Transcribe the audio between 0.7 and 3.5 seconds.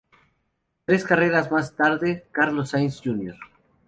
Tres carreras más tarde, Carlos Sainz Jr.